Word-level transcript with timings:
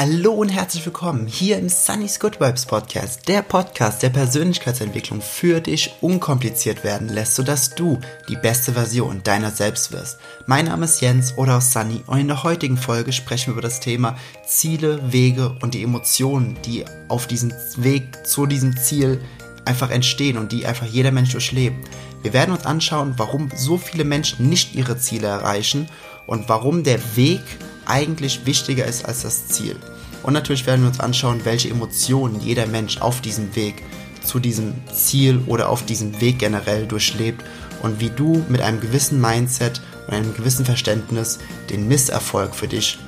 Hallo 0.00 0.30
und 0.32 0.50
herzlich 0.50 0.86
willkommen 0.86 1.26
hier 1.26 1.58
im 1.58 1.68
Sunny's 1.68 2.20
Good 2.20 2.38
Vibes 2.38 2.66
Podcast, 2.66 3.26
der 3.26 3.42
Podcast, 3.42 4.00
der 4.00 4.10
Persönlichkeitsentwicklung 4.10 5.20
für 5.20 5.60
dich 5.60 5.92
unkompliziert 6.02 6.84
werden 6.84 7.08
lässt, 7.08 7.34
sodass 7.34 7.74
du 7.74 7.98
die 8.28 8.36
beste 8.36 8.74
Version 8.74 9.24
deiner 9.24 9.50
selbst 9.50 9.90
wirst. 9.90 10.18
Mein 10.46 10.66
Name 10.66 10.84
ist 10.84 11.00
Jens 11.00 11.36
oder 11.36 11.56
auch 11.56 11.62
Sunny 11.62 12.04
und 12.06 12.20
in 12.20 12.28
der 12.28 12.44
heutigen 12.44 12.76
Folge 12.76 13.12
sprechen 13.12 13.48
wir 13.48 13.54
über 13.54 13.62
das 13.62 13.80
Thema 13.80 14.16
Ziele, 14.46 15.00
Wege 15.10 15.56
und 15.62 15.74
die 15.74 15.82
Emotionen, 15.82 16.56
die 16.64 16.84
auf 17.08 17.26
diesem 17.26 17.52
Weg 17.78 18.24
zu 18.24 18.46
diesem 18.46 18.76
Ziel 18.76 19.20
einfach 19.64 19.90
entstehen 19.90 20.38
und 20.38 20.52
die 20.52 20.64
einfach 20.64 20.86
jeder 20.86 21.10
Mensch 21.10 21.32
durchlebt. 21.32 21.88
Wir 22.22 22.32
werden 22.32 22.54
uns 22.54 22.66
anschauen, 22.66 23.14
warum 23.16 23.50
so 23.56 23.78
viele 23.78 24.04
Menschen 24.04 24.48
nicht 24.48 24.76
ihre 24.76 24.96
Ziele 24.96 25.26
erreichen 25.26 25.88
und 26.28 26.48
warum 26.48 26.84
der 26.84 27.00
Weg 27.16 27.40
eigentlich 27.88 28.46
wichtiger 28.46 28.84
ist 28.84 29.04
als 29.04 29.22
das 29.22 29.48
Ziel. 29.48 29.76
Und 30.22 30.32
natürlich 30.32 30.66
werden 30.66 30.82
wir 30.82 30.88
uns 30.88 31.00
anschauen, 31.00 31.44
welche 31.44 31.70
Emotionen 31.70 32.40
jeder 32.40 32.66
Mensch 32.66 32.98
auf 32.98 33.20
diesem 33.20 33.54
Weg 33.56 33.82
zu 34.22 34.38
diesem 34.38 34.74
Ziel 34.92 35.42
oder 35.46 35.68
auf 35.68 35.84
diesem 35.84 36.20
Weg 36.20 36.38
generell 36.38 36.86
durchlebt 36.86 37.44
und 37.82 38.00
wie 38.00 38.10
du 38.10 38.44
mit 38.48 38.60
einem 38.60 38.80
gewissen 38.80 39.20
Mindset 39.20 39.80
und 40.06 40.14
einem 40.14 40.34
gewissen 40.34 40.64
Verständnis 40.64 41.38
den 41.70 41.88
Misserfolg 41.88 42.54
für 42.54 42.68
dich 42.68 42.98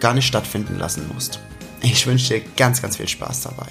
gar 0.00 0.14
nicht 0.14 0.26
stattfinden 0.26 0.78
lassen 0.78 1.08
musst. 1.12 1.40
Ich 1.82 2.06
wünsche 2.06 2.34
dir 2.34 2.42
ganz, 2.56 2.82
ganz 2.82 2.96
viel 2.96 3.08
Spaß 3.08 3.42
dabei. 3.42 3.68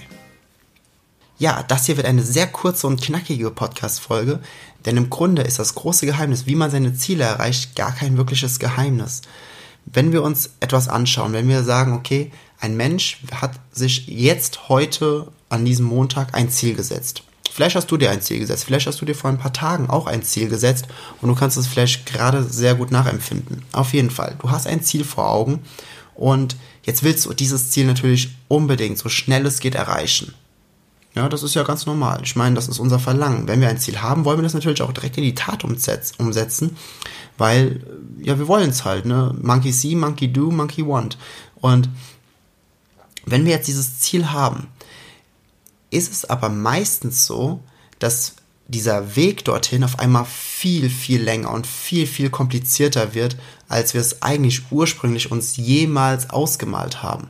Ja, 1.38 1.64
das 1.64 1.86
hier 1.86 1.96
wird 1.96 2.08
eine 2.08 2.24
sehr 2.24 2.48
kurze 2.48 2.88
und 2.88 3.02
knackige 3.02 3.52
Podcast-Folge, 3.52 4.40
denn 4.86 4.98
im 4.98 5.10
Grunde 5.10 5.42
ist 5.42 5.60
das 5.60 5.76
große 5.76 6.06
Geheimnis, 6.06 6.48
wie 6.48 6.56
man 6.56 6.72
seine 6.72 6.96
Ziele 6.96 7.24
erreicht, 7.24 7.76
gar 7.76 7.94
kein 7.94 8.18
wirkliches 8.18 8.60
Geheimnis 8.60 9.22
wenn 9.92 10.12
wir 10.12 10.24
uns 10.24 10.52
etwas 10.60 10.88
anschauen, 10.88 11.34
wenn 11.34 11.48
wir 11.48 11.64
sagen, 11.64 11.94
okay, 11.94 12.32
ein 12.60 12.76
Mensch 12.76 13.20
hat 13.34 13.52
sich 13.72 14.08
jetzt 14.08 14.70
heute 14.70 15.28
an 15.50 15.66
diesem 15.66 15.86
Montag 15.86 16.36
ein 16.36 16.50
Ziel 16.50 16.76
gesetzt. 16.76 17.24
Vielleicht 17.52 17.76
hast 17.76 17.90
du 17.92 17.98
dir 17.98 18.12
ein 18.12 18.22
Ziel 18.22 18.40
gesetzt, 18.40 18.66
vielleicht 18.66 18.88
hast 18.88 19.02
du 19.02 19.06
dir 19.06 19.16
vor 19.16 19.30
ein 19.30 19.40
paar 19.40 19.54
Tagen 19.54 19.90
auch 19.90 20.08
ein 20.08 20.24
Ziel 20.24 20.50
gesetzt 20.50 20.88
und 21.22 21.30
du 21.30 21.36
kannst 21.36 21.58
es 21.58 21.68
vielleicht 21.68 22.06
gerade 22.06 22.44
sehr 22.44 22.76
gut 22.76 22.92
nachempfinden. 22.92 23.64
Auf 23.72 23.94
jeden 23.94 24.12
Fall, 24.12 24.36
du 24.40 24.52
hast 24.52 24.68
ein 24.68 24.84
Ziel 24.84 25.04
vor 25.04 25.30
Augen 25.30 25.64
und 26.16 26.56
jetzt 26.84 27.04
willst 27.04 27.26
du 27.26 27.34
dieses 27.34 27.72
Ziel 27.72 27.86
natürlich 27.86 28.30
unbedingt 28.48 28.98
so 28.98 29.10
schnell 29.10 29.46
es 29.46 29.60
geht 29.60 29.76
erreichen. 29.76 30.34
Ja, 31.16 31.28
das 31.28 31.44
ist 31.44 31.56
ja 31.56 31.64
ganz 31.64 31.86
normal. 31.86 32.22
Ich 32.24 32.36
meine, 32.36 32.56
das 32.56 32.68
ist 32.68 32.80
unser 32.80 33.00
Verlangen. 33.00 33.48
Wenn 33.48 33.62
wir 33.62 33.70
ein 33.70 33.80
Ziel 33.80 34.02
haben, 34.02 34.26
wollen 34.26 34.38
wir 34.38 34.44
das 34.44 34.54
natürlich 34.54 34.82
auch 34.82 34.94
direkt 34.94 35.18
in 35.18 35.24
die 35.24 35.36
Tat 35.36 35.64
umsetzen, 35.64 36.78
weil, 37.38 37.82
ja, 38.22 38.38
wir 38.38 38.48
wollen 38.48 38.70
es 38.70 38.86
halt, 38.86 39.06
ne? 39.06 39.36
Monkey 39.42 39.72
see, 39.72 39.96
monkey 39.96 40.32
do, 40.32 40.52
monkey 40.52 40.86
want. 40.86 41.18
Und 41.56 41.90
wenn 43.26 43.46
wir 43.46 43.52
jetzt 43.52 43.68
dieses 43.68 44.00
Ziel 44.00 44.32
haben, 44.32 44.68
ist 45.90 46.12
es 46.12 46.26
aber 46.26 46.50
meistens 46.50 47.26
so, 47.26 47.60
dass 47.98 48.36
dieser 48.68 49.16
Weg 49.16 49.46
dorthin 49.46 49.84
auf 49.84 49.98
einmal 49.98 50.26
viel, 50.26 50.92
viel 50.92 51.24
länger 51.24 51.52
und 51.52 51.66
viel, 51.66 52.06
viel 52.06 52.30
komplizierter 52.30 53.16
wird, 53.16 53.36
als 53.68 53.96
wir 53.96 54.02
es 54.02 54.22
eigentlich 54.22 54.72
ursprünglich 54.72 55.32
uns 55.32 55.58
jemals 55.58 56.30
ausgemalt 56.30 57.02
haben. 57.02 57.30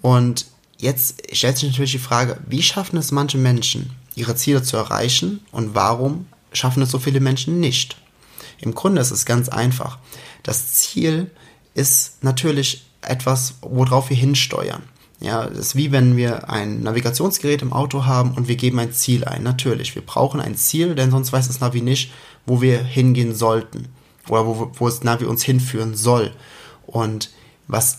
Und 0.00 0.46
Jetzt 0.80 1.36
stellt 1.36 1.58
sich 1.58 1.68
natürlich 1.68 1.92
die 1.92 1.98
Frage, 1.98 2.38
wie 2.48 2.62
schaffen 2.62 2.96
es 2.96 3.12
manche 3.12 3.36
Menschen, 3.36 3.90
ihre 4.14 4.34
Ziele 4.34 4.62
zu 4.62 4.78
erreichen 4.78 5.40
und 5.52 5.74
warum 5.74 6.26
schaffen 6.54 6.82
es 6.82 6.90
so 6.90 6.98
viele 6.98 7.20
Menschen 7.20 7.60
nicht? 7.60 7.98
Im 8.62 8.74
Grunde 8.74 9.02
ist 9.02 9.10
es 9.10 9.26
ganz 9.26 9.50
einfach. 9.50 9.98
Das 10.42 10.72
Ziel 10.72 11.30
ist 11.74 12.24
natürlich 12.24 12.86
etwas, 13.02 13.56
worauf 13.60 14.08
wir 14.08 14.16
hinsteuern. 14.16 14.82
Ja, 15.20 15.44
es 15.44 15.58
ist 15.58 15.76
wie 15.76 15.92
wenn 15.92 16.16
wir 16.16 16.48
ein 16.48 16.82
Navigationsgerät 16.82 17.60
im 17.60 17.74
Auto 17.74 18.06
haben 18.06 18.32
und 18.32 18.48
wir 18.48 18.56
geben 18.56 18.78
ein 18.78 18.94
Ziel 18.94 19.26
ein. 19.26 19.42
Natürlich, 19.42 19.94
wir 19.94 20.02
brauchen 20.02 20.40
ein 20.40 20.56
Ziel, 20.56 20.94
denn 20.94 21.10
sonst 21.10 21.30
weiß 21.30 21.46
das 21.46 21.60
Navi 21.60 21.82
nicht, 21.82 22.10
wo 22.46 22.62
wir 22.62 22.82
hingehen 22.82 23.34
sollten 23.34 23.88
oder 24.30 24.46
wo, 24.46 24.72
wo 24.78 24.86
das 24.88 25.04
Navi 25.04 25.26
uns 25.26 25.42
hinführen 25.42 25.94
soll. 25.94 26.32
Und 26.86 27.30
was 27.68 27.98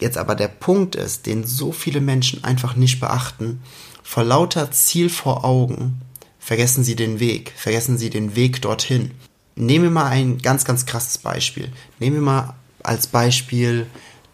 Jetzt 0.00 0.18
aber 0.18 0.34
der 0.34 0.48
Punkt 0.48 0.94
ist, 0.94 1.26
den 1.26 1.44
so 1.44 1.72
viele 1.72 2.00
Menschen 2.00 2.44
einfach 2.44 2.76
nicht 2.76 3.00
beachten, 3.00 3.62
vor 4.02 4.24
lauter 4.24 4.70
Ziel 4.70 5.08
vor 5.08 5.44
Augen 5.44 6.00
vergessen 6.38 6.84
sie 6.84 6.94
den 6.94 7.18
Weg, 7.18 7.52
vergessen 7.56 7.98
sie 7.98 8.10
den 8.10 8.36
Weg 8.36 8.62
dorthin. 8.62 9.12
Nehmen 9.56 9.84
wir 9.84 9.90
mal 9.90 10.06
ein 10.06 10.38
ganz, 10.38 10.64
ganz 10.64 10.86
krasses 10.86 11.18
Beispiel. 11.18 11.72
Nehmen 11.98 12.16
wir 12.16 12.22
mal 12.22 12.54
als 12.82 13.06
Beispiel, 13.08 13.86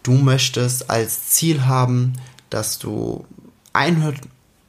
du 0.03 0.13
möchtest 0.13 0.89
als 0.89 1.29
Ziel 1.29 1.65
haben, 1.65 2.13
dass 2.49 2.77
du 2.77 3.25
100, 3.71 4.17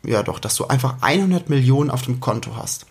ja 0.04 0.22
doch, 0.22 0.38
dass 0.38 0.54
du 0.54 0.66
einfach 0.68 1.02
100 1.02 1.50
Millionen 1.50 1.90
auf 1.90 2.02
dem 2.02 2.20
Konto 2.20 2.56
hast. 2.56 2.86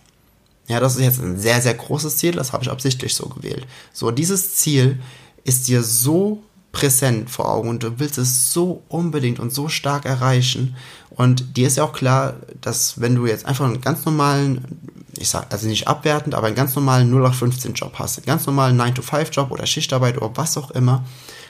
Ja, 0.68 0.78
das 0.78 0.96
ist 0.96 1.02
jetzt 1.02 1.20
ein 1.20 1.38
sehr, 1.38 1.60
sehr 1.60 1.74
großes 1.74 2.16
Ziel, 2.18 2.32
das 2.32 2.52
habe 2.52 2.64
ich 2.64 2.70
absichtlich 2.70 3.14
so 3.14 3.28
gewählt. 3.28 3.66
So, 3.92 4.10
dieses 4.10 4.54
Ziel 4.54 5.00
ist 5.42 5.68
dir 5.68 5.82
so 5.82 6.42
präsent 6.74 7.30
vor 7.30 7.50
Augen 7.50 7.70
und 7.70 7.82
du 7.82 7.98
willst 7.98 8.18
es 8.18 8.52
so 8.52 8.82
unbedingt 8.88 9.40
und 9.40 9.54
so 9.54 9.68
stark 9.68 10.04
erreichen. 10.04 10.76
Und 11.08 11.56
dir 11.56 11.68
ist 11.68 11.76
ja 11.76 11.84
auch 11.84 11.92
klar, 11.92 12.34
dass 12.60 13.00
wenn 13.00 13.14
du 13.14 13.26
jetzt 13.26 13.46
einfach 13.46 13.64
einen 13.64 13.80
ganz 13.80 14.04
normalen, 14.04 14.98
ich 15.16 15.30
sag 15.30 15.50
also 15.52 15.66
nicht 15.68 15.88
abwertend, 15.88 16.34
aber 16.34 16.48
einen 16.48 16.56
ganz 16.56 16.74
normalen 16.74 17.08
0815 17.08 17.74
Job 17.74 17.94
hast, 17.98 18.18
einen 18.18 18.26
ganz 18.26 18.44
normalen 18.46 18.78
9-to-5 18.78 19.30
Job 19.30 19.50
oder 19.52 19.64
Schichtarbeit 19.64 20.18
oder 20.18 20.36
was 20.36 20.58
auch 20.58 20.72
immer, 20.72 21.04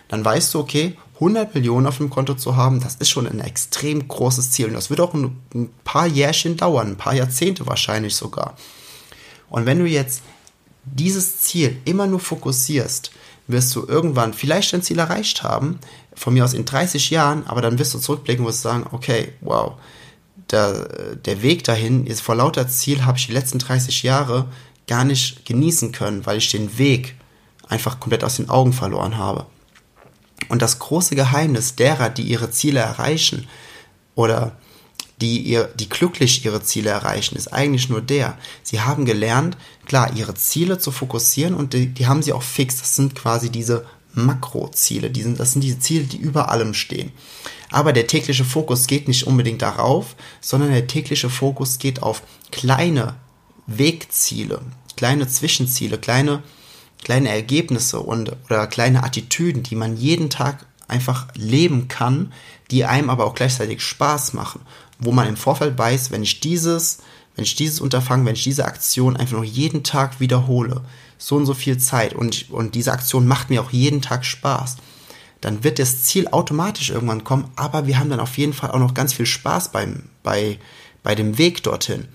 dann 0.09 0.25
weißt 0.25 0.53
du, 0.55 0.61
okay, 0.61 0.97
100 1.15 1.55
Millionen 1.55 1.87
auf 1.87 1.97
dem 1.97 2.11
Konto 2.11 2.35
zu 2.35 2.57
haben, 2.57 2.81
das 2.81 2.97
ist 2.97 3.09
schon 3.09 3.27
ein 3.27 3.41
extrem 3.41 4.07
großes 4.07 4.51
Ziel. 4.51 4.67
Und 4.67 4.75
das 4.75 4.91
wird 4.91 5.01
auch 5.01 5.15
ein, 5.15 5.37
ein 5.55 5.71
paar 5.85 6.07
Jährchen 6.07 6.57
dauern, 6.59 6.89
ein 6.89 6.97
paar 6.97 7.15
Jahrzehnte 7.15 7.67
wahrscheinlich 7.67 8.15
sogar. 8.15 8.57
Und 9.49 9.65
wenn 9.65 9.79
du 9.79 9.87
jetzt 9.87 10.23
dieses 10.85 11.41
Ziel 11.41 11.79
immer 11.87 12.07
nur 12.07 12.21
fokussierst, 12.21 13.11
wirst 13.47 13.75
du 13.75 13.87
irgendwann 13.87 14.33
vielleicht 14.33 14.73
dein 14.73 14.83
Ziel 14.83 14.99
erreicht 14.99 15.43
haben, 15.43 15.79
von 16.15 16.35
mir 16.35 16.45
aus 16.45 16.55
in 16.55 16.65
30 16.65 17.11
Jahren, 17.11 17.47
aber 17.47 17.61
dann 17.61 17.79
wirst 17.79 17.95
du 17.95 17.99
zurückblicken 17.99 18.45
und 18.45 18.51
wirst 18.51 18.63
sagen, 18.63 18.87
okay, 18.93 19.33
wow, 19.41 19.75
der, 20.51 21.17
der 21.17 21.43
Weg 21.43 21.65
dahin 21.65 22.07
ist 22.07 22.21
vor 22.21 22.35
lauter 22.35 22.69
Ziel 22.69 23.05
habe 23.05 23.19
ich 23.19 23.27
die 23.27 23.33
letzten 23.33 23.59
30 23.59 24.03
Jahre 24.03 24.47
gar 24.87 25.05
nicht 25.05 25.47
genießen 25.47 25.93
können, 25.93 26.27
weil 26.27 26.39
ich 26.39 26.51
den 26.51 26.79
Weg 26.79 27.17
einfach 27.69 28.01
komplett 28.01 28.25
aus 28.25 28.37
den 28.37 28.51
Augen 28.51 28.73
verloren 28.73 29.17
habe. 29.17 29.47
Und 30.49 30.63
das 30.63 30.79
große 30.79 31.17
Geheimnis 31.17 31.77
derer, 31.77 32.11
die 32.11 32.23
ihre 32.23 32.51
Ziele 32.51 32.81
erreichen 32.81 33.49
oder 34.15 34.57
die, 35.21 35.39
ihr, 35.39 35.71
die 35.75 35.89
glücklich 35.89 36.45
ihre 36.45 36.63
Ziele 36.63 36.91
erreichen, 36.91 37.37
ist 37.37 37.53
eigentlich 37.53 37.89
nur 37.89 38.03
der. 38.03 38.37
Sie 38.63 38.81
haben 38.81 39.05
gelernt, 39.05 39.57
klar, 39.87 40.13
ihre 40.15 40.35
Ziele 40.35 40.79
zu 40.79 40.91
fokussieren 40.91 41.55
und 41.55 41.73
die, 41.73 41.87
die 41.87 42.07
haben 42.07 42.23
sie 42.23 42.33
auch 42.33 42.43
fix. 42.43 42.79
Das 42.79 42.97
sind 42.97 43.15
quasi 43.15 43.51
diese 43.51 43.87
Makroziele. 44.13 45.11
Die 45.11 45.23
sind, 45.23 45.41
das 45.41 45.53
sind 45.53 45.63
diese 45.63 45.79
Ziele, 45.79 46.05
die 46.05 46.17
über 46.17 46.51
allem 46.51 46.75
stehen. 46.75 47.13
Aber 47.71 47.93
der 47.93 48.07
tägliche 48.07 48.45
Fokus 48.45 48.87
geht 48.87 49.09
nicht 49.09 49.27
unbedingt 49.27 49.63
darauf, 49.63 50.15
sondern 50.41 50.71
der 50.71 50.87
tägliche 50.87 51.31
Fokus 51.31 51.79
geht 51.79 52.03
auf 52.03 52.23
kleine 52.53 53.17
Wegziele, 53.67 54.61
kleine 54.97 55.27
Zwischenziele, 55.27 55.99
kleine, 55.99 56.43
kleine 57.03 57.31
Ergebnisse 57.31 58.01
und, 58.01 58.37
oder 58.45 58.67
kleine 58.67 59.03
Attitüden, 59.03 59.63
die 59.63 59.75
man 59.75 59.97
jeden 59.97 60.31
Tag 60.31 60.67
einfach 60.87 61.29
leben 61.35 61.89
kann, 61.89 62.33
die 62.71 62.85
einem 62.85 63.11
aber 63.11 63.25
auch 63.25 63.35
gleichzeitig 63.35 63.81
Spaß 63.81 64.35
machen 64.35 64.61
wo 64.99 65.13
man 65.13 65.29
im 65.29 65.37
Vorfeld 65.37 65.77
weiß, 65.77 66.11
wenn 66.11 66.23
ich 66.23 66.41
dieses, 66.41 66.99
wenn 67.37 67.45
ich 67.45 67.57
dieses 67.57 67.81
Unterfangen, 67.81 68.27
wenn 68.27 68.35
ich 68.35 68.45
diese 68.45 68.65
Aktion 68.65 69.17
einfach 69.17 69.37
nur 69.37 69.45
jeden 69.45 69.83
Tag 69.83 70.21
wiederhole, 70.21 70.83
so 71.19 71.37
und 71.37 71.47
so 71.47 71.55
viel 71.55 71.79
Zeit 71.79 72.15
und, 72.15 72.51
und 72.51 72.75
diese 72.75 72.93
Aktion 72.93 73.27
macht 73.27 73.51
mir 73.51 73.63
auch 73.63 73.71
jeden 73.71 74.03
Tag 74.03 74.25
Spaß, 74.25 74.77
dann 75.41 75.63
wird 75.63 75.79
das 75.79 76.05
Ziel 76.05 76.29
automatisch 76.29 76.91
irgendwann 76.91 77.25
kommen, 77.25 77.51
aber 77.57 77.87
wir 77.87 77.99
haben 77.99 78.11
dann 78.11 78.21
auf 78.21 78.39
jeden 78.39 78.53
Fall 78.53 78.71
auch 78.71 78.79
noch 78.79 78.95
ganz 78.95 79.13
viel 79.13 79.27
Spaß 79.27 79.73
beim, 79.73 80.05
bei, 80.23 80.59
bei 81.03 81.15
dem 81.15 81.37
Weg 81.39 81.63
dorthin. 81.63 82.09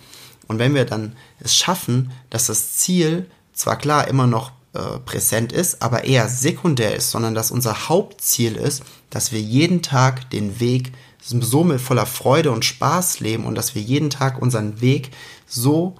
Und 0.47 0.57
wenn 0.57 0.73
wir 0.73 0.85
dann 0.85 1.15
es 1.39 1.55
schaffen, 1.55 2.11
dass 2.31 2.47
das 2.47 2.77
Ziel 2.77 3.29
zwar 3.53 3.77
klar 3.77 4.07
immer 4.07 4.25
noch 4.25 4.51
äh, 4.73 4.99
präsent 4.99 5.51
ist, 5.51 5.81
aber 5.81 6.03
eher 6.03 6.29
sekundär 6.29 6.95
ist, 6.95 7.11
sondern 7.11 7.33
dass 7.33 7.51
unser 7.51 7.89
Hauptziel 7.89 8.55
ist, 8.55 8.83
dass 9.09 9.31
wir 9.31 9.41
jeden 9.41 9.81
Tag 9.81 10.29
den 10.29 10.59
Weg 10.59 10.91
so 11.21 11.63
mit 11.63 11.81
voller 11.81 12.05
Freude 12.05 12.51
und 12.51 12.65
Spaß 12.65 13.19
leben 13.19 13.45
und 13.45 13.55
dass 13.55 13.75
wir 13.75 13.81
jeden 13.81 14.09
Tag 14.09 14.41
unseren 14.41 14.79
Weg 14.81 15.11
so 15.47 15.95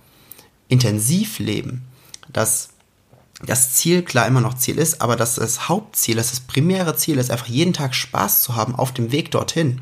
intensiv 0.68 1.40
leben, 1.40 1.82
dass 2.32 2.70
das 3.42 3.74
Ziel 3.74 4.04
klar 4.04 4.28
immer 4.28 4.42
noch 4.42 4.54
Ziel 4.54 4.78
ist, 4.78 5.02
aber 5.02 5.16
dass 5.16 5.36
das 5.36 5.68
Hauptziel, 5.68 6.16
dass 6.16 6.30
das 6.30 6.42
primäre 6.42 6.96
Ziel 6.96 7.18
ist, 7.18 7.32
einfach 7.32 7.48
jeden 7.48 7.74
Tag 7.74 7.96
Spaß 7.96 8.44
zu 8.44 8.56
haben 8.56 8.76
auf 8.76 8.94
dem 8.94 9.12
Weg 9.12 9.32
dorthin. 9.32 9.82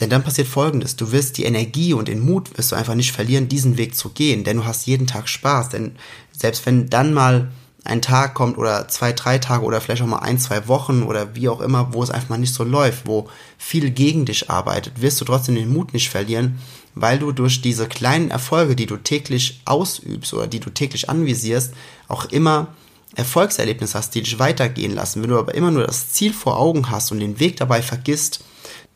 Denn 0.00 0.10
dann 0.10 0.24
passiert 0.24 0.48
folgendes, 0.48 0.96
du 0.96 1.12
wirst 1.12 1.38
die 1.38 1.44
Energie 1.44 1.92
und 1.92 2.08
den 2.08 2.20
Mut 2.20 2.56
wirst 2.58 2.72
du 2.72 2.76
einfach 2.76 2.94
nicht 2.94 3.12
verlieren, 3.12 3.48
diesen 3.48 3.78
Weg 3.78 3.94
zu 3.94 4.10
gehen, 4.10 4.44
denn 4.44 4.58
du 4.58 4.64
hast 4.64 4.86
jeden 4.86 5.06
Tag 5.06 5.28
Spaß, 5.28 5.70
denn 5.70 5.96
selbst 6.32 6.66
wenn 6.66 6.90
dann 6.90 7.14
mal 7.14 7.50
ein 7.86 8.02
Tag 8.02 8.34
kommt 8.34 8.58
oder 8.58 8.88
zwei, 8.88 9.12
drei 9.12 9.38
Tage 9.38 9.64
oder 9.64 9.80
vielleicht 9.80 10.02
auch 10.02 10.06
mal 10.06 10.18
ein, 10.18 10.38
zwei 10.38 10.68
Wochen 10.68 11.02
oder 11.02 11.34
wie 11.34 11.48
auch 11.48 11.60
immer, 11.60 11.92
wo 11.92 12.02
es 12.02 12.10
einfach 12.10 12.30
mal 12.30 12.38
nicht 12.38 12.54
so 12.54 12.64
läuft, 12.64 13.06
wo 13.06 13.28
viel 13.58 13.90
gegen 13.90 14.24
dich 14.26 14.50
arbeitet, 14.50 15.00
wirst 15.00 15.20
du 15.20 15.24
trotzdem 15.24 15.54
den 15.54 15.72
Mut 15.72 15.92
nicht 15.92 16.10
verlieren, 16.10 16.58
weil 16.94 17.18
du 17.18 17.32
durch 17.32 17.62
diese 17.62 17.86
kleinen 17.86 18.30
Erfolge, 18.30 18.76
die 18.76 18.86
du 18.86 18.96
täglich 18.96 19.60
ausübst 19.64 20.34
oder 20.34 20.46
die 20.46 20.60
du 20.60 20.70
täglich 20.70 21.08
anvisierst, 21.08 21.74
auch 22.08 22.26
immer 22.26 22.68
Erfolgserlebnisse 23.14 23.96
hast, 23.96 24.14
die 24.14 24.22
dich 24.22 24.38
weitergehen 24.38 24.94
lassen. 24.94 25.22
Wenn 25.22 25.30
du 25.30 25.38
aber 25.38 25.54
immer 25.54 25.70
nur 25.70 25.86
das 25.86 26.12
Ziel 26.12 26.32
vor 26.32 26.58
Augen 26.58 26.90
hast 26.90 27.12
und 27.12 27.20
den 27.20 27.40
Weg 27.40 27.56
dabei 27.56 27.82
vergisst, 27.82 28.44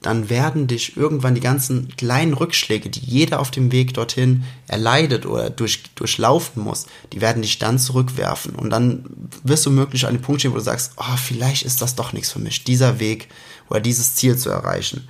dann 0.03 0.31
werden 0.31 0.67
dich 0.67 0.97
irgendwann 0.97 1.35
die 1.35 1.43
ganzen 1.43 1.95
kleinen 1.97 2.33
Rückschläge, 2.33 2.89
die 2.89 3.01
jeder 3.01 3.39
auf 3.39 3.51
dem 3.51 3.71
Weg 3.71 3.93
dorthin 3.93 4.45
erleidet 4.67 5.27
oder 5.27 5.51
durch, 5.51 5.83
durchlaufen 5.95 6.63
muss, 6.63 6.87
die 7.13 7.21
werden 7.21 7.43
dich 7.43 7.59
dann 7.59 7.79
zurückwerfen. 7.79 8.55
Und 8.55 8.71
dann 8.71 9.05
wirst 9.43 9.67
du 9.67 9.71
möglich 9.71 10.07
an 10.07 10.15
den 10.15 10.23
Punkt 10.23 10.41
stehen, 10.41 10.53
wo 10.53 10.57
du 10.57 10.63
sagst, 10.63 10.93
oh, 10.97 11.17
vielleicht 11.23 11.65
ist 11.65 11.83
das 11.83 11.97
doch 11.97 12.15
nichts 12.15 12.33
für 12.33 12.39
mich, 12.39 12.65
dieser 12.65 12.99
Weg 12.99 13.29
oder 13.69 13.81
dieses 13.81 14.15
Ziel 14.15 14.39
zu 14.39 14.49
erreichen. 14.49 15.07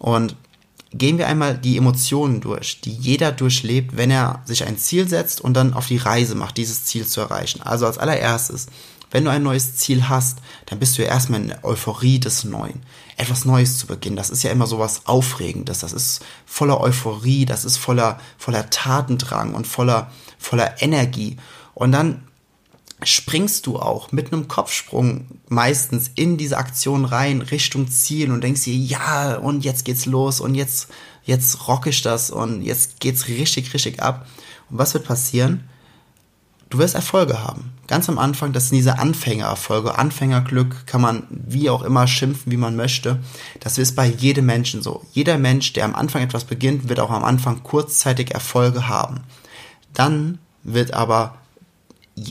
Und 0.00 0.34
gehen 0.92 1.18
wir 1.18 1.28
einmal 1.28 1.56
die 1.56 1.76
Emotionen 1.76 2.40
durch, 2.40 2.80
die 2.80 2.92
jeder 2.92 3.30
durchlebt, 3.30 3.96
wenn 3.96 4.10
er 4.10 4.42
sich 4.46 4.66
ein 4.66 4.78
Ziel 4.78 5.08
setzt 5.08 5.40
und 5.40 5.54
dann 5.54 5.74
auf 5.74 5.86
die 5.86 5.98
Reise 5.98 6.34
macht, 6.34 6.56
dieses 6.56 6.84
Ziel 6.84 7.06
zu 7.06 7.20
erreichen. 7.20 7.62
Also 7.62 7.86
als 7.86 7.98
allererstes, 7.98 8.66
wenn 9.10 9.24
du 9.24 9.30
ein 9.30 9.42
neues 9.42 9.76
Ziel 9.76 10.08
hast, 10.08 10.38
dann 10.66 10.78
bist 10.78 10.98
du 10.98 11.02
ja 11.02 11.08
erstmal 11.08 11.40
in 11.40 11.54
Euphorie 11.62 12.18
des 12.18 12.44
Neuen. 12.44 12.82
Etwas 13.16 13.44
Neues 13.44 13.78
zu 13.78 13.86
beginnen, 13.86 14.16
das 14.16 14.30
ist 14.30 14.42
ja 14.42 14.50
immer 14.50 14.66
so 14.66 14.78
was 14.78 15.06
Aufregendes, 15.06 15.80
das 15.80 15.92
ist 15.92 16.24
voller 16.46 16.80
Euphorie, 16.80 17.46
das 17.46 17.64
ist 17.64 17.76
voller, 17.76 18.20
voller 18.36 18.70
Tatendrang 18.70 19.54
und 19.54 19.66
voller, 19.66 20.10
voller 20.38 20.80
Energie. 20.82 21.36
Und 21.74 21.92
dann 21.92 22.22
springst 23.02 23.66
du 23.66 23.78
auch 23.78 24.12
mit 24.12 24.32
einem 24.32 24.48
Kopfsprung 24.48 25.26
meistens 25.48 26.10
in 26.14 26.36
diese 26.36 26.58
Aktion 26.58 27.04
rein, 27.04 27.42
Richtung 27.42 27.88
Ziel 27.88 28.32
und 28.32 28.42
denkst 28.42 28.64
dir, 28.64 28.74
ja, 28.74 29.36
und 29.36 29.64
jetzt 29.64 29.84
geht's 29.84 30.06
los 30.06 30.40
und 30.40 30.54
jetzt, 30.54 30.88
jetzt 31.24 31.68
rock 31.68 31.86
ich 31.86 32.02
das 32.02 32.30
und 32.30 32.62
jetzt 32.62 33.00
geht's 33.00 33.28
richtig, 33.28 33.72
richtig 33.72 34.02
ab. 34.02 34.26
Und 34.70 34.78
was 34.78 34.94
wird 34.94 35.04
passieren? 35.04 35.68
Du 36.70 36.78
wirst 36.78 36.94
Erfolge 36.94 37.42
haben. 37.42 37.72
Ganz 37.86 38.08
am 38.10 38.18
Anfang, 38.18 38.52
das 38.52 38.68
sind 38.68 38.76
diese 38.76 38.98
Anfängererfolge. 38.98 39.96
Anfängerglück 39.96 40.86
kann 40.86 41.00
man 41.00 41.22
wie 41.30 41.70
auch 41.70 41.82
immer 41.82 42.06
schimpfen, 42.06 42.52
wie 42.52 42.58
man 42.58 42.76
möchte. 42.76 43.20
Das 43.60 43.78
ist 43.78 43.96
bei 43.96 44.06
jedem 44.06 44.44
Menschen 44.44 44.82
so. 44.82 45.02
Jeder 45.12 45.38
Mensch, 45.38 45.72
der 45.72 45.86
am 45.86 45.94
Anfang 45.94 46.22
etwas 46.22 46.44
beginnt, 46.44 46.90
wird 46.90 47.00
auch 47.00 47.10
am 47.10 47.24
Anfang 47.24 47.62
kurzzeitig 47.62 48.32
Erfolge 48.32 48.88
haben. 48.88 49.20
Dann 49.94 50.38
wird 50.62 50.92
aber 50.92 51.36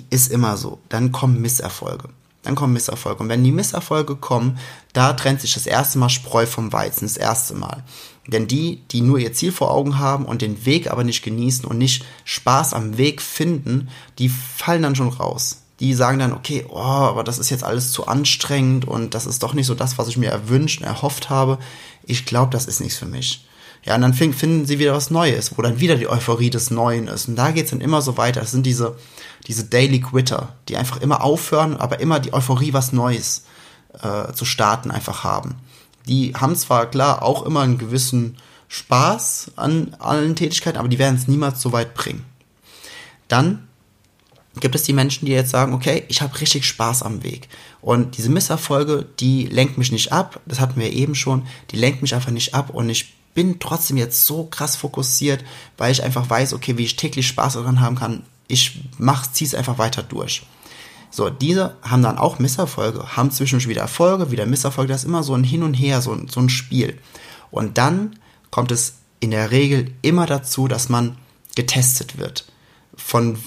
ist 0.09 0.31
immer 0.31 0.57
so. 0.57 0.79
Dann 0.89 1.11
kommen 1.11 1.41
Misserfolge. 1.41 2.09
Dann 2.47 2.55
kommen 2.55 2.71
Misserfolge. 2.71 3.21
Und 3.21 3.27
wenn 3.27 3.43
die 3.43 3.51
Misserfolge 3.51 4.15
kommen, 4.15 4.57
da 4.93 5.11
trennt 5.11 5.41
sich 5.41 5.53
das 5.53 5.67
erste 5.67 5.99
Mal 5.99 6.07
Spreu 6.07 6.45
vom 6.45 6.71
Weizen, 6.71 7.05
das 7.05 7.17
erste 7.17 7.55
Mal. 7.55 7.83
Denn 8.25 8.47
die, 8.47 8.83
die 8.89 9.01
nur 9.01 9.19
ihr 9.19 9.33
Ziel 9.33 9.51
vor 9.51 9.69
Augen 9.69 9.99
haben 9.99 10.23
und 10.23 10.41
den 10.41 10.65
Weg 10.65 10.89
aber 10.89 11.03
nicht 11.03 11.23
genießen 11.23 11.65
und 11.65 11.77
nicht 11.77 12.05
Spaß 12.23 12.73
am 12.73 12.97
Weg 12.97 13.21
finden, 13.21 13.89
die 14.17 14.29
fallen 14.29 14.81
dann 14.81 14.95
schon 14.95 15.09
raus. 15.09 15.63
Die 15.81 15.93
sagen 15.93 16.19
dann, 16.19 16.31
okay, 16.31 16.65
oh, 16.69 16.77
aber 16.77 17.25
das 17.25 17.37
ist 17.37 17.49
jetzt 17.49 17.65
alles 17.65 17.91
zu 17.91 18.07
anstrengend 18.07 18.87
und 18.87 19.13
das 19.13 19.25
ist 19.25 19.43
doch 19.43 19.53
nicht 19.53 19.67
so 19.67 19.75
das, 19.75 19.97
was 19.97 20.07
ich 20.07 20.15
mir 20.15 20.29
erwünscht 20.29 20.79
und 20.79 20.87
erhofft 20.87 21.29
habe. 21.29 21.59
Ich 22.05 22.25
glaube, 22.25 22.51
das 22.51 22.65
ist 22.65 22.79
nichts 22.79 22.97
für 22.97 23.05
mich. 23.05 23.45
Ja, 23.87 23.95
und 23.95 24.01
dann 24.01 24.13
finden 24.13 24.65
sie 24.65 24.79
wieder 24.79 24.93
was 24.93 25.11
Neues, 25.11 25.57
wo 25.57 25.61
dann 25.61 25.79
wieder 25.79 25.95
die 25.95 26.09
Euphorie 26.09 26.49
des 26.49 26.71
Neuen 26.71 27.07
ist. 27.07 27.29
Und 27.29 27.37
da 27.37 27.51
geht's 27.51 27.69
dann 27.69 27.79
immer 27.79 28.01
so 28.01 28.17
weiter. 28.17 28.41
Das 28.41 28.51
sind 28.51 28.65
diese, 28.65 28.97
diese 29.47 29.63
Daily 29.63 30.01
Quitter, 30.01 30.55
die 30.67 30.75
einfach 30.75 30.99
immer 30.99 31.23
aufhören, 31.23 31.77
aber 31.77 32.01
immer 32.01 32.19
die 32.19 32.33
Euphorie, 32.33 32.73
was 32.73 32.91
Neues 32.91 33.45
äh, 34.01 34.33
zu 34.33 34.43
starten, 34.43 34.91
einfach 34.91 35.23
haben. 35.23 35.55
Die 36.05 36.33
haben 36.35 36.53
zwar 36.57 36.91
klar 36.91 37.23
auch 37.23 37.43
immer 37.43 37.61
einen 37.61 37.77
gewissen 37.77 38.35
Spaß 38.67 39.53
an 39.55 39.95
allen 39.99 40.35
Tätigkeiten, 40.35 40.77
aber 40.77 40.89
die 40.89 40.99
werden 40.99 41.15
es 41.15 41.29
niemals 41.29 41.61
so 41.61 41.71
weit 41.71 41.93
bringen. 41.93 42.25
Dann 43.29 43.69
gibt 44.59 44.75
es 44.75 44.83
die 44.83 44.91
Menschen, 44.91 45.27
die 45.27 45.31
jetzt 45.31 45.51
sagen, 45.51 45.73
okay, 45.73 46.03
ich 46.09 46.21
habe 46.21 46.37
richtig 46.41 46.65
Spaß 46.65 47.03
am 47.03 47.23
Weg. 47.23 47.47
Und 47.79 48.17
diese 48.17 48.29
Misserfolge, 48.29 49.05
die 49.21 49.45
lenkt 49.45 49.77
mich 49.77 49.93
nicht 49.93 50.11
ab, 50.11 50.41
das 50.45 50.59
hatten 50.59 50.77
wir 50.77 50.91
eben 50.91 51.15
schon, 51.15 51.47
die 51.71 51.77
lenkt 51.77 52.01
mich 52.01 52.13
einfach 52.13 52.31
nicht 52.31 52.53
ab 52.53 52.71
und 52.71 52.89
ich 52.89 53.13
bin 53.37 53.59
trotzdem 53.59 53.97
jetzt 53.97 54.25
so 54.25 54.45
krass 54.45 54.75
fokussiert, 54.75 55.43
weil 55.77 55.91
ich 55.91 56.01
einfach 56.01 56.27
weiß, 56.27 56.53
okay, 56.53 56.79
wie 56.79 56.85
ich 56.85 56.95
täglich 56.95 57.27
Spaß 57.27 57.53
daran 57.53 57.81
haben 57.81 57.95
kann, 57.95 58.23
ich 58.47 58.81
mach, 58.97 59.31
zieh's 59.31 59.53
einfach 59.53 59.77
weiter 59.77 60.01
durch. 60.01 60.47
So, 61.11 61.29
diese 61.29 61.75
haben 61.83 62.01
dann 62.01 62.17
auch 62.17 62.39
Misserfolge, 62.39 63.15
haben 63.15 63.29
zwischendurch 63.29 63.67
wieder 63.67 63.81
Erfolge, 63.81 64.31
wieder 64.31 64.47
Misserfolge, 64.47 64.91
das 64.91 65.01
ist 65.03 65.07
immer 65.07 65.21
so 65.21 65.35
ein 65.35 65.43
Hin 65.43 65.61
und 65.61 65.75
Her, 65.75 66.01
so, 66.01 66.17
so 66.27 66.39
ein 66.39 66.49
Spiel. 66.49 66.97
Und 67.51 67.77
dann 67.77 68.17
kommt 68.49 68.71
es 68.71 68.95
in 69.19 69.29
der 69.29 69.51
Regel 69.51 69.93
immer 70.01 70.25
dazu, 70.25 70.67
dass 70.67 70.89
man 70.89 71.15
getestet 71.55 72.17
wird. 72.17 72.51
Von 72.95 73.37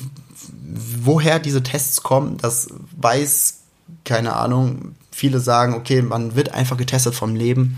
woher 1.02 1.40
diese 1.40 1.64
Tests 1.64 2.04
kommen, 2.04 2.37
das 2.37 2.69
weiß, 2.96 3.58
keine 4.04 4.37
Ahnung, 4.37 4.94
viele 5.10 5.40
sagen, 5.40 5.75
okay, 5.75 6.00
man 6.00 6.37
wird 6.37 6.54
einfach 6.54 6.76
getestet 6.76 7.16
vom 7.16 7.34
Leben. 7.34 7.76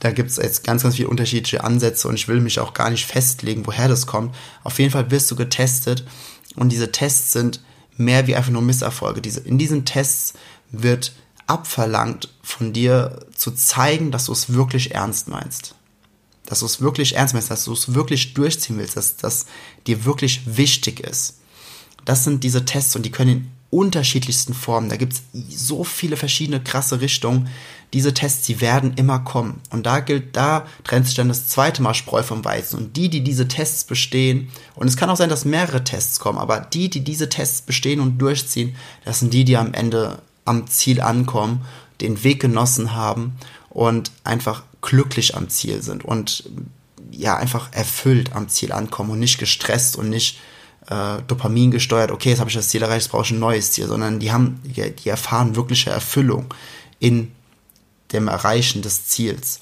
Da 0.00 0.10
gibt 0.10 0.30
es 0.30 0.36
jetzt 0.38 0.64
ganz, 0.64 0.82
ganz 0.82 0.96
viele 0.96 1.08
unterschiedliche 1.08 1.62
Ansätze 1.62 2.08
und 2.08 2.14
ich 2.14 2.26
will 2.26 2.40
mich 2.40 2.58
auch 2.58 2.74
gar 2.74 2.90
nicht 2.90 3.06
festlegen, 3.06 3.66
woher 3.66 3.86
das 3.86 4.06
kommt. 4.06 4.34
Auf 4.64 4.78
jeden 4.78 4.90
Fall 4.90 5.10
wirst 5.10 5.30
du 5.30 5.36
getestet 5.36 6.04
und 6.56 6.70
diese 6.70 6.90
Tests 6.90 7.32
sind 7.32 7.62
mehr 7.96 8.26
wie 8.26 8.34
einfach 8.34 8.50
nur 8.50 8.62
Misserfolge. 8.62 9.20
Diese, 9.20 9.40
in 9.40 9.58
diesen 9.58 9.84
Tests 9.84 10.32
wird 10.70 11.12
abverlangt 11.46 12.32
von 12.42 12.72
dir 12.72 13.26
zu 13.34 13.50
zeigen, 13.50 14.10
dass 14.10 14.26
du 14.26 14.32
es 14.32 14.54
wirklich 14.54 14.94
ernst 14.94 15.28
meinst. 15.28 15.74
Dass 16.46 16.60
du 16.60 16.66
es 16.66 16.80
wirklich 16.80 17.16
ernst 17.16 17.34
meinst, 17.34 17.50
dass 17.50 17.64
du 17.64 17.72
es 17.74 17.92
wirklich 17.94 18.32
durchziehen 18.34 18.78
willst, 18.78 18.96
dass 18.96 19.16
das 19.16 19.46
dir 19.86 20.06
wirklich 20.06 20.56
wichtig 20.56 21.00
ist. 21.00 21.40
Das 22.06 22.24
sind 22.24 22.42
diese 22.42 22.64
Tests 22.64 22.96
und 22.96 23.04
die 23.04 23.10
können 23.10 23.52
unterschiedlichsten 23.70 24.52
Formen. 24.52 24.88
Da 24.88 24.96
gibt 24.96 25.14
es 25.14 25.22
so 25.48 25.84
viele 25.84 26.16
verschiedene 26.16 26.60
krasse 26.60 27.00
Richtungen. 27.00 27.48
Diese 27.92 28.14
Tests, 28.14 28.46
die 28.46 28.60
werden 28.60 28.94
immer 28.94 29.20
kommen. 29.20 29.60
Und 29.70 29.86
da 29.86 30.00
gilt, 30.00 30.36
da 30.36 30.66
trennt 30.84 31.06
sich 31.06 31.14
dann 31.14 31.28
das 31.28 31.48
zweite 31.48 31.82
Mal 31.82 31.94
Spreu 31.94 32.22
vom 32.22 32.44
Weizen. 32.44 32.78
Und 32.78 32.96
die, 32.96 33.08
die 33.08 33.22
diese 33.22 33.48
Tests 33.48 33.84
bestehen, 33.84 34.48
und 34.74 34.88
es 34.88 34.96
kann 34.96 35.10
auch 35.10 35.16
sein, 35.16 35.28
dass 35.28 35.44
mehrere 35.44 35.84
Tests 35.84 36.18
kommen, 36.18 36.38
aber 36.38 36.60
die, 36.60 36.90
die 36.90 37.02
diese 37.02 37.28
Tests 37.28 37.62
bestehen 37.62 38.00
und 38.00 38.18
durchziehen, 38.18 38.76
das 39.04 39.20
sind 39.20 39.32
die, 39.32 39.44
die 39.44 39.56
am 39.56 39.72
Ende 39.72 40.20
am 40.44 40.66
Ziel 40.66 41.00
ankommen, 41.00 41.64
den 42.00 42.24
Weg 42.24 42.40
genossen 42.40 42.94
haben 42.94 43.36
und 43.68 44.10
einfach 44.24 44.64
glücklich 44.82 45.36
am 45.36 45.48
Ziel 45.48 45.82
sind 45.82 46.04
und 46.04 46.44
ja, 47.10 47.36
einfach 47.36 47.72
erfüllt 47.72 48.34
am 48.34 48.48
Ziel 48.48 48.72
ankommen 48.72 49.10
und 49.10 49.18
nicht 49.18 49.38
gestresst 49.38 49.96
und 49.96 50.08
nicht 50.08 50.38
äh, 50.88 51.22
Dopamin 51.26 51.70
gesteuert, 51.70 52.10
okay, 52.10 52.30
jetzt 52.30 52.40
habe 52.40 52.50
ich 52.50 52.56
das 52.56 52.68
Ziel 52.68 52.82
erreicht, 52.82 53.02
jetzt 53.02 53.12
brauche 53.12 53.24
ich 53.24 53.30
ein 53.30 53.38
neues 53.38 53.72
Ziel, 53.72 53.86
sondern 53.86 54.18
die 54.18 54.32
haben, 54.32 54.60
die, 54.64 54.90
die 54.90 55.08
erfahren 55.08 55.56
wirkliche 55.56 55.90
Erfüllung 55.90 56.52
in 56.98 57.32
dem 58.12 58.28
Erreichen 58.28 58.82
des 58.82 59.06
Ziels. 59.06 59.60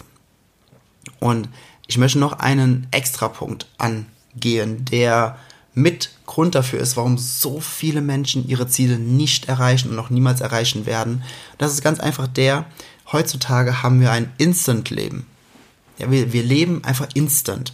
Und 1.21 1.49
ich 1.87 1.99
möchte 1.99 2.19
noch 2.19 2.35
einen 2.35 2.87
extra 2.91 3.29
Punkt 3.29 3.67
angehen, 3.79 4.85
der 4.85 5.39
mit 5.75 6.11
Grund 6.27 6.55
dafür 6.55 6.81
ist, 6.81 6.97
warum 6.97 7.19
so 7.19 7.61
viele 7.61 8.01
Menschen 8.01 8.49
ihre 8.49 8.67
Ziele 8.67 8.99
nicht 8.99 9.49
erreichen 9.49 9.91
und 9.91 9.97
noch 9.97 10.11
niemals 10.11 10.41
erreichen 10.41 10.87
werden. 10.87 11.23
Das 11.57 11.73
ist 11.73 11.83
ganz 11.83 12.01
einfach 12.01 12.27
der, 12.27 12.67
heutzutage 13.13 13.83
haben 13.83 14.01
wir 14.01 14.11
ein 14.11 14.33
Instant-Leben. 14.39 15.27
Ja, 15.99 16.11
wir, 16.11 16.33
wir 16.33 16.43
leben 16.43 16.85
einfach 16.85 17.09
instant 17.15 17.73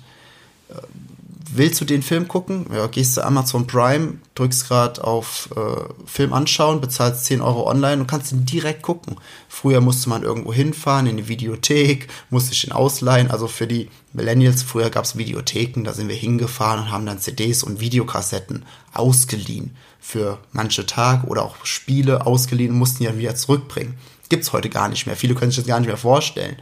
willst 1.57 1.81
du 1.81 1.85
den 1.85 2.03
Film 2.03 2.29
gucken? 2.29 2.67
Ja, 2.75 2.87
gehst 2.87 3.17
du 3.17 3.25
Amazon 3.25 3.67
Prime, 3.67 4.15
drückst 4.35 4.69
gerade 4.69 5.05
auf 5.05 5.49
äh, 5.57 6.07
Film 6.07 6.33
anschauen, 6.33 6.81
bezahlst 6.81 7.25
10 7.27 7.41
Euro 7.41 7.69
online 7.69 8.03
und 8.03 8.07
kannst 8.07 8.33
ihn 8.33 8.45
direkt 8.45 8.83
gucken. 8.83 9.17
Früher 9.49 9.81
musste 9.81 10.09
man 10.09 10.23
irgendwo 10.23 10.53
hinfahren, 10.53 11.07
in 11.07 11.17
die 11.17 11.29
Videothek, 11.29 12.09
musste 12.31 12.53
ich 12.53 12.67
ihn 12.67 12.73
ausleihen. 12.73 13.31
Also 13.31 13.47
für 13.49 13.67
die 13.67 13.91
Millennials, 14.13 14.63
früher 14.63 14.91
gab 14.91 15.05
es 15.05 15.17
Videotheken, 15.17 15.85
da 15.85 15.93
sind 15.93 16.09
wir 16.09 16.17
hingefahren 16.17 16.81
und 16.81 16.91
haben 16.91 17.07
dann 17.07 17.21
CDs 17.21 17.63
und 17.63 17.81
Videokassetten 17.81 18.65
ausgeliehen 18.93 19.77
für 20.01 20.39
manche 20.53 20.87
Tage 20.87 21.27
oder 21.27 21.45
auch 21.45 21.65
Spiele 21.65 22.27
ausgeliehen 22.27 22.73
und 22.73 22.79
mussten 22.79 22.99
die 22.99 23.07
dann 23.07 23.19
wieder 23.19 23.37
zurückbringen. 23.37 23.95
Gibt's 24.29 24.53
heute 24.53 24.69
gar 24.69 24.89
nicht 24.89 25.07
mehr. 25.07 25.17
Viele 25.17 25.35
können 25.35 25.51
sich 25.51 25.59
das 25.59 25.69
gar 25.69 25.81
nicht 25.81 25.89
mehr 25.89 25.97
vorstellen. 25.97 26.57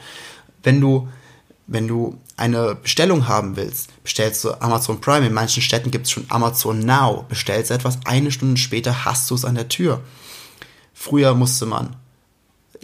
Wenn 0.63 0.81
du 0.81 1.09
wenn 1.67 1.89
du 1.89 2.19
eine 2.37 2.75
Bestellung 2.75 3.29
haben 3.29 3.57
willst, 3.57 3.91
bestellst 4.03 4.45
du 4.45 4.61
Amazon 4.61 5.01
Prime. 5.01 5.27
In 5.27 5.33
manchen 5.33 5.63
Städten 5.63 5.91
gibt 5.91 6.07
es 6.07 6.13
schon 6.13 6.27
Amazon 6.29 6.81
Now. 6.81 7.25
Bestellst 7.29 7.71
etwas, 7.71 7.99
eine 8.05 8.33
Stunde 8.33 8.57
später 8.57 9.05
hast 9.05 9.31
du 9.31 9.35
es 9.35 9.45
an 9.45 9.55
der 9.55 9.69
Tür. 9.69 10.01
Früher 10.93 11.35
musste 11.35 11.67
man 11.67 11.97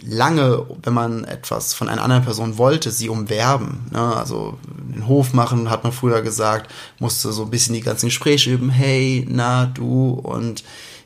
lange, 0.01 0.65
wenn 0.83 0.93
man 0.93 1.23
etwas 1.25 1.73
von 1.73 1.89
einer 1.89 2.03
anderen 2.03 2.23
Person 2.23 2.57
wollte, 2.57 2.91
sie 2.91 3.09
umwerben. 3.09 3.85
Ne? 3.91 4.15
Also 4.15 4.57
den 4.63 5.07
Hof 5.07 5.33
machen, 5.33 5.69
hat 5.69 5.83
man 5.83 5.93
früher 5.93 6.21
gesagt, 6.21 6.71
musste 6.99 7.31
so 7.31 7.43
ein 7.43 7.49
bisschen 7.49 7.75
die 7.75 7.81
ganzen 7.81 8.07
Gespräche 8.07 8.51
üben. 8.51 8.69
Hey, 8.69 9.25
na, 9.29 9.65
du 9.65 10.11
und 10.11 10.63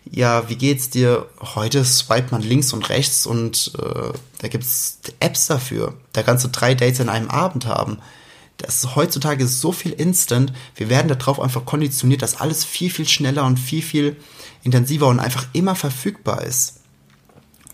ja, 0.09 0.49
wie 0.49 0.55
geht's 0.55 0.89
dir? 0.89 1.27
Heute 1.39 1.83
swipet 1.85 2.31
man 2.31 2.41
links 2.41 2.73
und 2.73 2.89
rechts 2.89 3.25
und 3.25 3.71
äh, 3.79 4.13
da 4.39 4.47
gibt's 4.47 4.99
Apps 5.19 5.47
dafür. 5.47 5.93
Da 6.11 6.23
kannst 6.23 6.43
du 6.43 6.49
drei 6.49 6.75
Dates 6.75 6.99
in 6.99 7.09
einem 7.09 7.29
Abend 7.29 7.65
haben. 7.65 7.99
Das 8.57 8.83
ist 8.83 8.95
heutzutage 8.95 9.47
so 9.47 9.71
viel 9.71 9.91
instant. 9.91 10.53
Wir 10.75 10.89
werden 10.89 11.07
darauf 11.07 11.39
einfach 11.39 11.65
konditioniert, 11.65 12.21
dass 12.21 12.39
alles 12.39 12.63
viel, 12.63 12.89
viel 12.89 13.07
schneller 13.07 13.45
und 13.45 13.57
viel, 13.57 13.81
viel 13.81 14.17
intensiver 14.63 15.07
und 15.07 15.19
einfach 15.19 15.47
immer 15.53 15.75
verfügbar 15.75 16.43
ist. 16.43 16.81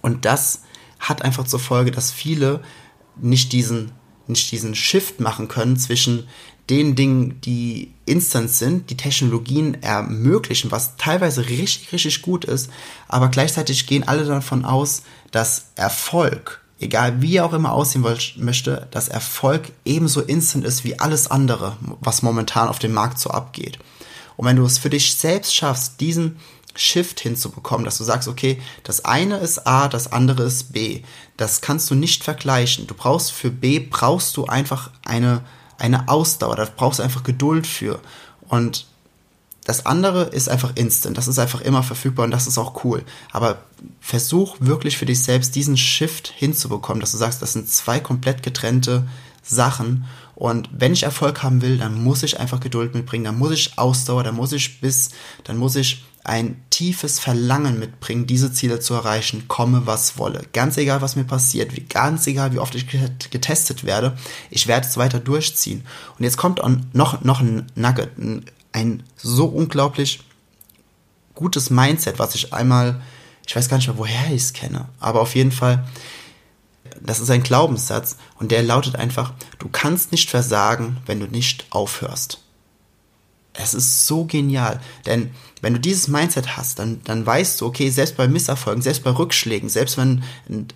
Und 0.01 0.25
das 0.25 0.61
hat 0.99 1.21
einfach 1.21 1.45
zur 1.45 1.59
Folge, 1.59 1.91
dass 1.91 2.11
viele 2.11 2.61
nicht 3.17 3.51
diesen, 3.51 3.91
nicht 4.29 4.51
diesen 4.51 4.75
Shift 4.75 5.19
machen 5.19 5.47
können 5.47 5.77
zwischen 5.77 6.27
den 6.69 6.95
Dingen, 6.95 7.41
die 7.41 7.91
instant 8.05 8.51
sind, 8.51 8.89
die 8.89 8.97
Technologien 8.97 9.81
ermöglichen, 9.81 10.71
was 10.71 10.97
teilweise 10.97 11.49
richtig, 11.49 11.91
richtig 11.91 12.21
gut 12.21 12.45
ist, 12.45 12.69
aber 13.07 13.29
gleichzeitig 13.29 13.87
gehen 13.87 14.07
alle 14.07 14.25
davon 14.25 14.65
aus, 14.65 15.03
dass 15.31 15.71
Erfolg, 15.75 16.61
egal 16.79 17.21
wie 17.21 17.37
er 17.37 17.45
auch 17.45 17.53
immer 17.53 17.73
aussehen 17.73 18.05
möchte, 18.37 18.87
dass 18.91 19.07
Erfolg 19.07 19.71
ebenso 19.83 20.21
instant 20.21 20.63
ist 20.63 20.83
wie 20.83 20.99
alles 20.99 21.29
andere, 21.29 21.75
was 22.01 22.21
momentan 22.21 22.67
auf 22.67 22.79
dem 22.79 22.93
Markt 22.93 23.19
so 23.19 23.31
abgeht. 23.31 23.79
Und 24.37 24.45
wenn 24.45 24.55
du 24.55 24.63
es 24.63 24.77
für 24.77 24.89
dich 24.89 25.15
selbst 25.15 25.55
schaffst, 25.55 25.99
diesen 25.99 26.37
Shift 26.79 27.19
hinzubekommen, 27.19 27.85
dass 27.85 27.97
du 27.97 28.03
sagst, 28.03 28.27
okay, 28.27 28.61
das 28.83 29.05
eine 29.05 29.37
ist 29.37 29.67
A, 29.67 29.87
das 29.87 30.11
andere 30.11 30.43
ist 30.43 30.73
B. 30.73 31.01
Das 31.37 31.61
kannst 31.61 31.89
du 31.89 31.95
nicht 31.95 32.23
vergleichen. 32.23 32.87
Du 32.87 32.93
brauchst 32.93 33.31
für 33.31 33.51
B 33.51 33.79
brauchst 33.79 34.37
du 34.37 34.45
einfach 34.45 34.91
eine 35.05 35.43
eine 35.79 36.07
Ausdauer, 36.07 36.55
da 36.55 36.67
brauchst 36.75 36.99
du 36.99 37.03
einfach 37.03 37.23
Geduld 37.23 37.65
für. 37.65 37.99
Und 38.47 38.85
das 39.65 39.85
andere 39.85 40.23
ist 40.23 40.49
einfach 40.49 40.71
instant, 40.75 41.17
das 41.17 41.27
ist 41.27 41.39
einfach 41.39 41.61
immer 41.61 41.83
verfügbar 41.83 42.25
und 42.25 42.31
das 42.31 42.47
ist 42.47 42.57
auch 42.57 42.83
cool. 42.83 43.03
Aber 43.31 43.63
versuch 43.99 44.57
wirklich 44.59 44.97
für 44.97 45.05
dich 45.05 45.21
selbst 45.21 45.55
diesen 45.55 45.77
Shift 45.77 46.33
hinzubekommen, 46.35 47.01
dass 47.01 47.11
du 47.11 47.17
sagst, 47.17 47.41
das 47.41 47.53
sind 47.53 47.69
zwei 47.69 47.99
komplett 47.99 48.43
getrennte 48.43 49.07
Sachen. 49.43 50.05
Und 50.35 50.69
wenn 50.71 50.93
ich 50.93 51.03
Erfolg 51.03 51.43
haben 51.43 51.61
will, 51.61 51.77
dann 51.77 52.03
muss 52.03 52.23
ich 52.23 52.39
einfach 52.39 52.59
Geduld 52.59 52.93
mitbringen, 52.93 53.25
dann 53.25 53.37
muss 53.37 53.51
ich 53.51 53.77
Ausdauer, 53.77 54.23
dann 54.23 54.35
muss 54.35 54.53
ich 54.53 54.81
Biss, 54.81 55.09
dann 55.43 55.57
muss 55.57 55.75
ich 55.75 56.03
ein 56.29 56.63
tiefes 56.69 57.17
Verlangen 57.17 57.79
mitbringen, 57.79 58.27
diese 58.27 58.53
Ziele 58.53 58.79
zu 58.79 58.93
erreichen, 58.93 59.47
komme 59.47 59.87
was 59.87 60.19
wolle. 60.19 60.43
Ganz 60.53 60.77
egal, 60.77 61.01
was 61.01 61.15
mir 61.15 61.23
passiert, 61.23 61.75
wie 61.75 61.81
ganz 61.81 62.27
egal, 62.27 62.53
wie 62.53 62.59
oft 62.59 62.75
ich 62.75 62.85
getestet 63.31 63.83
werde, 63.83 64.15
ich 64.51 64.67
werde 64.67 64.85
es 64.85 64.95
weiter 64.95 65.19
durchziehen. 65.19 65.83
Und 66.17 66.23
jetzt 66.23 66.37
kommt 66.37 66.61
noch, 66.93 67.23
noch 67.23 67.41
ein 67.41 67.65
Nugget, 67.73 68.15
ein, 68.19 68.45
ein 68.73 69.03
so 69.17 69.47
unglaublich 69.47 70.19
gutes 71.33 71.71
Mindset, 71.71 72.19
was 72.19 72.35
ich 72.35 72.53
einmal, 72.53 73.01
ich 73.47 73.55
weiß 73.55 73.67
gar 73.67 73.77
nicht 73.77 73.87
mehr, 73.87 73.97
woher 73.97 74.27
ich 74.27 74.43
es 74.43 74.53
kenne, 74.53 74.87
aber 74.99 75.21
auf 75.21 75.33
jeden 75.33 75.51
Fall, 75.51 75.87
das 77.01 77.19
ist 77.19 77.31
ein 77.31 77.41
Glaubenssatz 77.41 78.17
und 78.37 78.51
der 78.51 78.61
lautet 78.61 78.97
einfach, 78.97 79.33
du 79.57 79.67
kannst 79.67 80.11
nicht 80.11 80.29
versagen, 80.29 80.97
wenn 81.07 81.19
du 81.19 81.25
nicht 81.25 81.65
aufhörst. 81.71 82.43
Es 83.61 83.73
ist 83.73 84.07
so 84.07 84.23
genial, 84.23 84.79
denn 85.05 85.31
wenn 85.61 85.73
du 85.73 85.79
dieses 85.79 86.07
Mindset 86.07 86.55
hast, 86.55 86.79
dann, 86.79 87.01
dann 87.03 87.25
weißt 87.25 87.59
du, 87.59 87.65
okay, 87.65 87.89
selbst 87.89 88.15
bei 88.15 88.27
Misserfolgen, 88.27 88.81
selbst 88.81 89.03
bei 89.03 89.11
Rückschlägen, 89.11 89.67
selbst 89.67 89.97
wenn, 89.97 90.23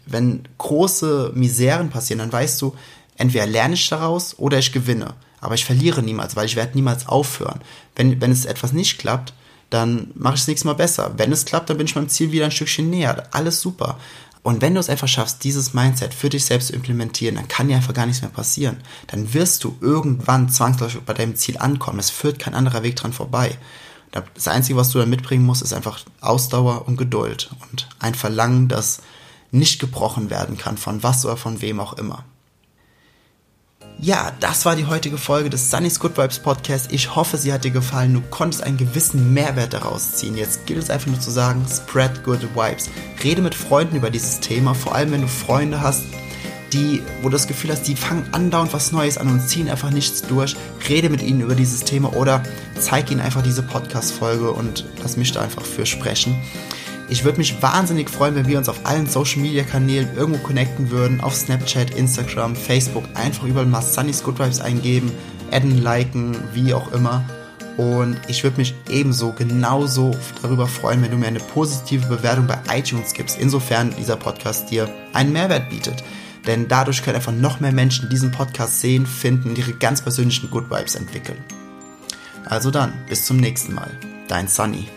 wenn 0.05 0.43
große 0.57 1.31
Miseren 1.33 1.89
passieren, 1.89 2.19
dann 2.19 2.33
weißt 2.33 2.61
du, 2.61 2.75
entweder 3.15 3.47
lerne 3.47 3.75
ich 3.75 3.87
daraus 3.87 4.37
oder 4.37 4.59
ich 4.59 4.73
gewinne. 4.73 5.13
Aber 5.39 5.55
ich 5.55 5.63
verliere 5.63 6.03
niemals, 6.03 6.35
weil 6.35 6.45
ich 6.45 6.57
werde 6.57 6.75
niemals 6.75 7.07
aufhören. 7.07 7.61
Wenn, 7.95 8.19
wenn 8.19 8.31
es 8.31 8.45
etwas 8.45 8.73
nicht 8.73 8.97
klappt, 8.97 9.33
dann 9.69 10.11
mache 10.15 10.35
ich 10.35 10.41
es 10.41 10.47
nächstes 10.47 10.65
Mal 10.65 10.73
besser. 10.73 11.13
Wenn 11.17 11.31
es 11.31 11.45
klappt, 11.45 11.69
dann 11.69 11.77
bin 11.77 11.87
ich 11.87 11.95
meinem 11.95 12.09
Ziel 12.09 12.31
wieder 12.31 12.45
ein 12.45 12.51
Stückchen 12.51 12.89
näher. 12.89 13.27
Alles 13.31 13.61
super. 13.61 13.97
Und 14.43 14.61
wenn 14.61 14.73
du 14.73 14.81
es 14.81 14.89
einfach 14.89 15.07
schaffst, 15.07 15.45
dieses 15.45 15.73
Mindset 15.73 16.13
für 16.13 16.29
dich 16.29 16.43
selbst 16.43 16.67
zu 16.67 16.73
implementieren, 16.73 17.35
dann 17.35 17.47
kann 17.47 17.69
dir 17.69 17.77
einfach 17.77 17.93
gar 17.93 18.05
nichts 18.05 18.21
mehr 18.21 18.29
passieren. 18.29 18.77
Dann 19.07 19.33
wirst 19.33 19.63
du 19.63 19.77
irgendwann 19.79 20.49
zwangsläufig 20.49 21.01
bei 21.01 21.13
deinem 21.13 21.37
Ziel 21.37 21.57
ankommen. 21.57 21.99
Es 21.99 22.09
führt 22.09 22.39
kein 22.39 22.53
anderer 22.53 22.83
Weg 22.83 22.97
dran 22.97 23.13
vorbei. 23.13 23.57
Das 24.35 24.49
Einzige, 24.49 24.77
was 24.77 24.89
du 24.89 24.99
dann 24.99 25.09
mitbringen 25.09 25.45
musst, 25.45 25.63
ist 25.63 25.73
einfach 25.73 26.01
Ausdauer 26.19 26.87
und 26.87 26.97
Geduld 26.97 27.49
und 27.71 27.87
ein 27.99 28.13
Verlangen, 28.13 28.67
das 28.67 29.01
nicht 29.51 29.79
gebrochen 29.79 30.29
werden 30.29 30.57
kann, 30.57 30.77
von 30.77 31.01
was 31.03 31.25
oder 31.25 31.37
von 31.37 31.61
wem 31.61 31.79
auch 31.79 31.93
immer. 31.93 32.25
Ja, 33.99 34.33
das 34.41 34.65
war 34.65 34.75
die 34.75 34.85
heutige 34.85 35.17
Folge 35.17 35.49
des 35.49 35.71
Sunny's 35.71 35.99
Good 35.99 36.17
Vibes 36.17 36.39
Podcast. 36.39 36.91
Ich 36.91 37.15
hoffe, 37.15 37.37
sie 37.37 37.53
hat 37.53 37.63
dir 37.63 37.71
gefallen. 37.71 38.13
Du 38.13 38.21
konntest 38.21 38.63
einen 38.63 38.77
gewissen 38.77 39.33
Mehrwert 39.33 39.73
daraus 39.73 40.13
ziehen. 40.13 40.35
Jetzt 40.35 40.65
gilt 40.65 40.79
es 40.83 40.89
einfach 40.89 41.07
nur 41.07 41.19
zu 41.19 41.31
sagen, 41.31 41.65
spread 41.69 42.23
good 42.23 42.41
vibes. 42.53 42.89
Rede 43.23 43.41
mit 43.41 43.55
Freunden 43.55 43.95
über 43.95 44.09
dieses 44.09 44.41
Thema, 44.41 44.73
vor 44.73 44.93
allem 44.93 45.11
wenn 45.11 45.21
du 45.21 45.27
Freunde 45.27 45.81
hast, 45.81 46.03
die, 46.73 47.01
wo 47.21 47.29
du 47.29 47.33
das 47.33 47.47
Gefühl 47.47 47.71
hast, 47.71 47.87
die 47.87 47.95
fangen 47.95 48.27
andauernd 48.33 48.73
was 48.73 48.91
Neues 48.91 49.17
an 49.17 49.29
und 49.29 49.47
ziehen 49.47 49.69
einfach 49.69 49.91
nichts 49.91 50.23
durch. 50.23 50.55
Rede 50.89 51.09
mit 51.09 51.21
ihnen 51.21 51.41
über 51.41 51.55
dieses 51.55 51.81
Thema 51.81 52.13
oder 52.13 52.43
zeig 52.77 53.11
ihnen 53.11 53.21
einfach 53.21 53.43
diese 53.43 53.63
Podcast-Folge 53.63 54.51
und 54.51 54.85
lass 55.01 55.15
mich 55.15 55.31
da 55.31 55.41
einfach 55.41 55.63
für 55.63 55.85
sprechen. 55.85 56.35
Ich 57.09 57.23
würde 57.23 57.37
mich 57.37 57.61
wahnsinnig 57.61 58.09
freuen, 58.09 58.35
wenn 58.35 58.47
wir 58.47 58.57
uns 58.57 58.69
auf 58.69 58.85
allen 58.85 59.07
Social 59.07 59.41
Media 59.41 59.63
Kanälen 59.63 60.09
irgendwo 60.15 60.39
connecten 60.39 60.89
würden. 60.89 61.21
Auf 61.21 61.35
Snapchat, 61.35 61.91
Instagram, 61.91 62.55
Facebook. 62.55 63.03
Einfach 63.13 63.43
überall 63.43 63.65
mal 63.65 63.81
Sunny's 63.81 64.23
Good 64.23 64.39
Vibes 64.39 64.61
eingeben, 64.61 65.11
adden, 65.51 65.81
liken, 65.81 66.35
wie 66.53 66.73
auch 66.73 66.91
immer. 66.91 67.23
Und 67.77 68.17
ich 68.27 68.43
würde 68.43 68.57
mich 68.57 68.75
ebenso 68.89 69.31
genauso 69.31 70.15
darüber 70.41 70.67
freuen, 70.67 71.01
wenn 71.01 71.11
du 71.11 71.17
mir 71.17 71.27
eine 71.27 71.39
positive 71.39 72.05
Bewertung 72.07 72.47
bei 72.47 72.59
iTunes 72.71 73.13
gibst, 73.13 73.39
insofern 73.39 73.93
dieser 73.97 74.15
Podcast 74.15 74.69
dir 74.69 74.87
einen 75.13 75.33
Mehrwert 75.33 75.69
bietet. 75.69 76.03
Denn 76.45 76.67
dadurch 76.67 77.03
können 77.03 77.15
einfach 77.15 77.31
noch 77.31 77.59
mehr 77.59 77.71
Menschen 77.71 78.09
diesen 78.09 78.31
Podcast 78.31 78.81
sehen, 78.81 79.05
finden 79.05 79.49
und 79.49 79.57
ihre 79.57 79.73
ganz 79.73 80.01
persönlichen 80.01 80.49
Good 80.51 80.69
Vibes 80.69 80.95
entwickeln. 80.95 81.37
Also 82.45 82.69
dann, 82.69 82.93
bis 83.07 83.25
zum 83.25 83.37
nächsten 83.37 83.73
Mal. 83.73 83.91
Dein 84.27 84.47
Sunny. 84.47 84.87